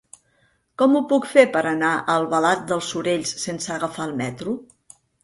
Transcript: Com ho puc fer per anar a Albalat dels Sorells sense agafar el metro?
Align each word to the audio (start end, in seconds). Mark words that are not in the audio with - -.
Com 0.81 0.93
ho 0.95 1.01
puc 1.11 1.27
fer 1.33 1.43
per 1.57 1.61
anar 1.71 1.91
a 1.97 2.15
Albalat 2.21 2.63
dels 2.71 2.87
Sorells 2.95 3.35
sense 3.45 3.71
agafar 3.77 4.09
el 4.11 4.15
metro? 4.23 4.57